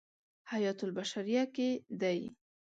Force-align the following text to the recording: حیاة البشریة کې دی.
حیاة 0.51 0.79
البشریة 0.87 1.43
کې 1.55 1.69
دی. 2.01 2.19